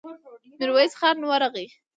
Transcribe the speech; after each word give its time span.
ميرويس 0.59 0.93
خان 0.99 1.17
ورغی. 1.29 1.67